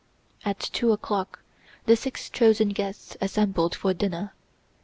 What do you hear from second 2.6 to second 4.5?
guests assembled for dinner.